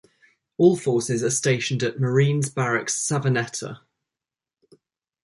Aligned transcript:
All 0.57 0.75
forces 0.75 1.23
are 1.23 1.29
stationed 1.29 1.83
at 1.83 1.99
Marines 1.99 2.49
Barracks 2.49 2.99
Savaneta. 3.07 3.81